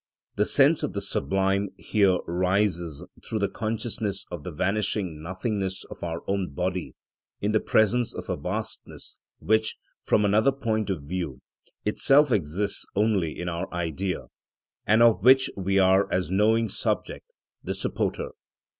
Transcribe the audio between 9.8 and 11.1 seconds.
from another point of